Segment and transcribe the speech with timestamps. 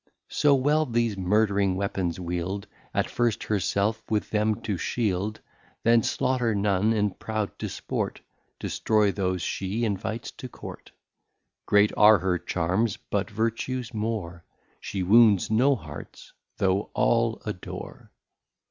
[0.07, 0.13] III.
[0.29, 5.41] So well these Murd'ring Weapons weild, As first Herself with them to shield,
[5.83, 8.21] Then slaughter none in proud Disport,
[8.57, 10.89] Destroy those she invites to Court:
[11.67, 14.43] Great are her Charmes, but Vertue more,
[14.79, 18.09] She wounds no Hearts, though All adore.